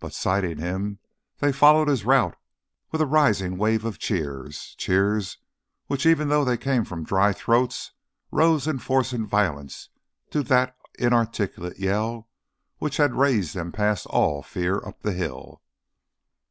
But, 0.00 0.12
sighting 0.12 0.58
him, 0.58 0.98
they 1.38 1.50
followed 1.50 1.88
his 1.88 2.04
route 2.04 2.36
with 2.90 3.00
a 3.00 3.06
rising 3.06 3.56
wave 3.56 3.86
of 3.86 3.98
cheers 3.98 4.74
cheers 4.76 5.38
which 5.86 6.04
even 6.04 6.28
though 6.28 6.44
they 6.44 6.58
came 6.58 6.84
from 6.84 7.04
dry 7.04 7.32
throats 7.32 7.92
rose 8.30 8.66
in 8.66 8.80
force 8.80 9.14
and 9.14 9.26
violence 9.26 9.88
to 10.28 10.42
that 10.42 10.76
inarticulate 10.98 11.78
Yell 11.78 12.28
which 12.80 12.98
had 12.98 13.14
raised 13.14 13.54
them 13.54 13.72
past 13.72 14.04
all 14.08 14.42
fear 14.42 14.76
up 14.84 15.00
the 15.00 15.12
hill. 15.14 15.62